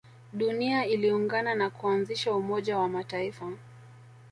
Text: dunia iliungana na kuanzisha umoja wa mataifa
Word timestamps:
dunia 0.33 0.85
iliungana 0.85 1.55
na 1.55 1.69
kuanzisha 1.69 2.33
umoja 2.35 2.77
wa 2.77 2.89
mataifa 2.89 3.51